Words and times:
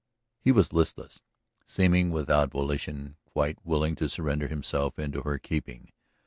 He 0.39 0.51
was 0.51 0.73
listless, 0.73 1.21
seeming 1.67 2.09
without 2.09 2.49
volition, 2.49 3.17
quite 3.23 3.59
willing 3.63 3.95
to 3.97 4.09
surrender 4.09 4.47
himself 4.47 4.97
into 4.97 5.21
her 5.21 5.37
keeping. 5.37 5.91